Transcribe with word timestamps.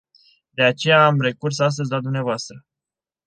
De 0.53 0.63
aceea 0.63 1.05
am 1.05 1.19
recurs 1.19 1.59
astăzi 1.59 1.91
la 1.91 1.99
dumneavoastră. 1.99 2.65